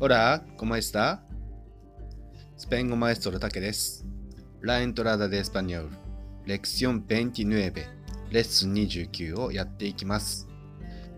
[0.00, 1.18] Hola, ¿cómo está?
[2.56, 4.06] スペイン語マエストロタケです。
[4.62, 5.88] La entrada de español
[6.46, 7.72] レクション29
[8.30, 10.46] レッスン29をやっていきます。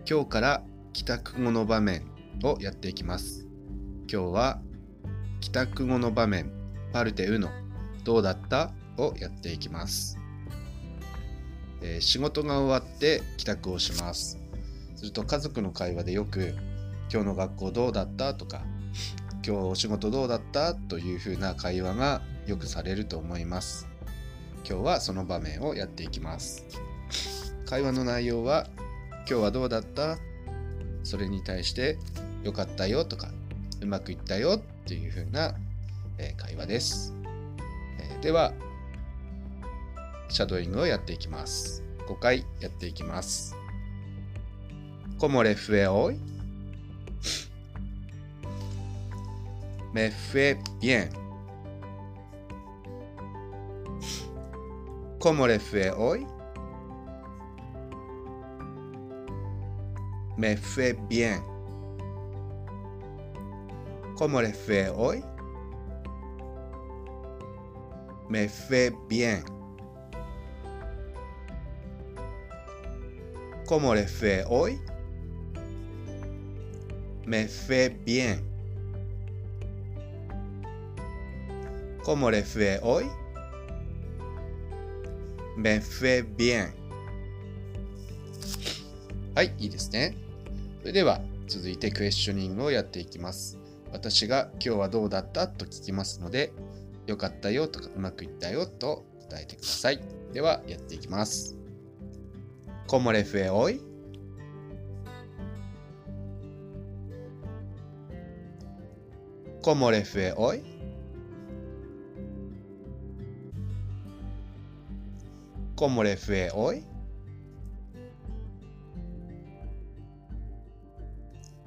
[0.09, 0.63] 今日から
[0.93, 2.07] 帰宅後の場面
[2.43, 3.45] をやっていきます。
[4.11, 4.61] 今日は
[5.41, 6.51] 帰宅後の場面
[6.91, 7.49] パルテウノ
[8.03, 10.17] どうだったをやっていきます。
[11.83, 14.39] えー仕事が終わって帰宅をします。
[14.95, 16.55] すると家族の会話でよく
[17.11, 18.33] 今日の学校どうだった？
[18.33, 18.61] とか
[19.45, 20.73] 今日お仕事どうだった？
[20.73, 23.87] というふうな会話がよくされると思います。
[24.67, 26.65] 今日はその場面をやっていきます。
[27.65, 28.67] 会話の内容は
[29.29, 30.17] 今日はどうだった？
[31.03, 31.97] それに対して
[32.43, 33.29] よかったよとか
[33.81, 35.55] うまくいったよっていうふうな、
[36.17, 37.13] え会話です、
[37.99, 38.53] えでは
[40.29, 41.83] シャドーイングをやっていきます。
[42.07, 43.55] 5回やっていきます。
[45.19, 46.30] ¿Cómo le fue hoy?
[49.93, 51.09] Me fue bien.
[55.19, 56.25] ¿Cómo le fue hoy?
[60.37, 61.43] Me fue bien.
[64.15, 65.23] ¿Cómo le fue hoy?
[68.29, 69.43] Me fue bien.
[73.67, 74.79] ¿Cómo le fue hoy?
[77.25, 78.50] Me fue bien.
[82.11, 83.09] ¿Cómo le fue hoy?
[85.55, 86.73] Me fue bien.
[89.33, 90.17] はい、いいですね。
[90.81, 93.57] それでは続いてクエスチョニングをやっていきます。
[93.93, 96.51] 私が今日はどうだったと聞きますので、
[97.07, 100.01] よかったよとかうまくいったよと答えてください。
[100.33, 101.55] ではやっていきます。
[102.89, 103.81] ¿Cómo le fue hoy?
[109.61, 110.80] ¿Cómo le fue hoy?
[115.81, 116.85] ¿Cómo le fue hoy?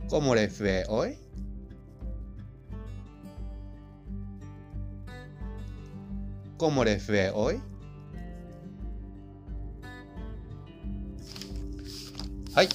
[0.08, 1.18] ¿Cómo le fue hoy?
[6.56, 7.60] ¿Cómo le fue hoy?
[12.54, 12.68] はい。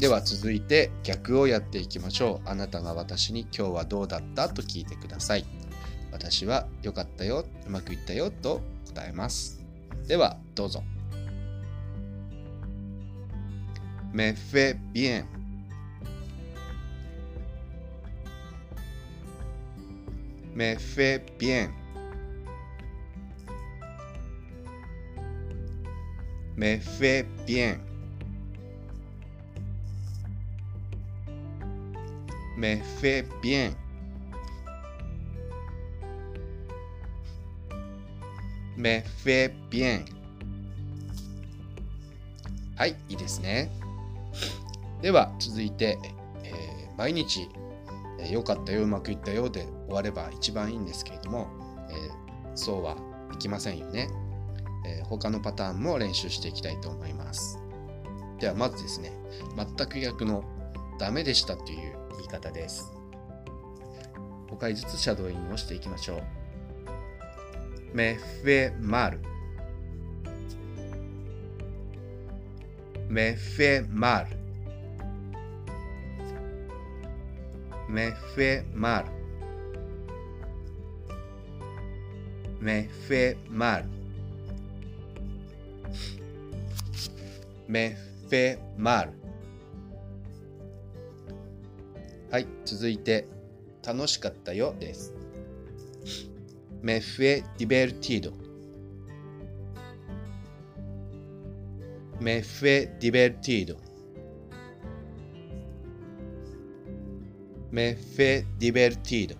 [0.00, 2.48] では続いて逆をやっていきましょう。
[2.48, 4.48] あなたが私に今日はどうだった？
[4.48, 5.44] と聞いてください。
[6.10, 9.63] 私は良かったよ、うまくいったよと答えます。
[10.06, 10.82] ではどうぞ。
[38.84, 40.04] Me fue bien.
[42.76, 43.70] はい、いいですね。
[45.00, 45.98] では、続いて、
[46.42, 47.48] えー毎日、
[48.20, 51.48] えー良かったよ、うまくいったよで終われば一番いいんですけれども、
[51.88, 51.96] えー
[52.54, 52.96] そうは
[53.32, 54.10] いきませんよね、
[54.86, 57.58] えー他のパターンも練習していきたいと思います。
[58.38, 59.12] では、まずですね、
[59.56, 60.44] 全く逆の
[60.98, 62.92] ダメでしたという言い方です。
[64.50, 66.43] 5回ずつシャドーイングをしていきましょう。
[67.94, 69.20] メフェマル。
[73.08, 74.36] メフェマル。
[77.88, 79.08] メフェマル。
[82.60, 83.84] メフェマル。
[87.68, 87.96] メ
[88.28, 89.12] フェマル。
[92.32, 93.28] はい、続いて、
[93.86, 95.23] 楽しかったよです。
[96.83, 98.33] me fue divertido.
[102.19, 103.77] me fue divertido.
[107.71, 109.37] me fue divertido.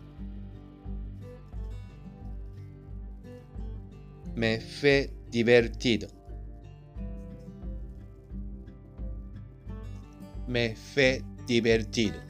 [4.36, 6.07] me fue divertido.
[10.48, 12.30] me fue divertido.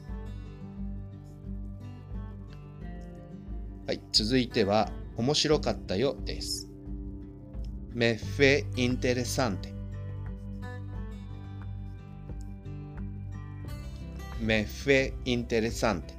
[3.86, 6.69] はい、続いては、 面白かったよです。
[7.93, 9.73] めっせーインテレサンテ。
[14.41, 16.13] めっせーインテレサンテ。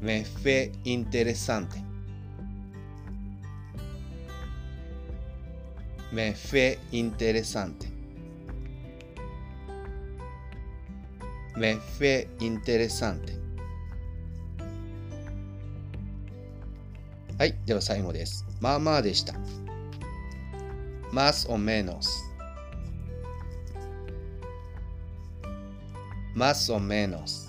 [0.00, 1.78] めっせーインテレサンテ。
[6.10, 7.88] めっせーインテレサンテ。
[11.56, 13.39] めっせーインテレサンテ。
[17.40, 18.44] はい、では最後です。
[18.60, 19.32] まあまあでした。
[21.10, 22.06] más o menos
[26.34, 27.48] más o menos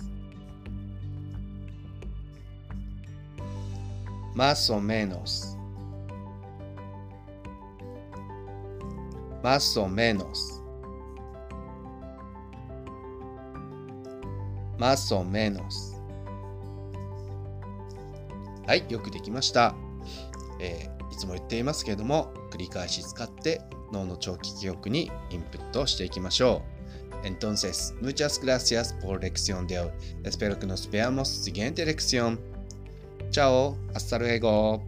[4.34, 5.58] más o menos
[9.42, 10.62] más o menos
[14.78, 15.91] más o menos
[18.66, 19.74] はい、よくできました。
[20.60, 23.60] えーいつも言っていますけれども、繰り返し使って
[23.92, 26.62] 脳の長期記憶にインプットしていきましょ
[27.22, 27.26] う。
[27.26, 29.90] Entonces, muchas gracias por lección de hoy.
[30.24, 32.40] Espero que nos veamos siguiente lección.
[33.30, 34.82] Chao, hasta luego.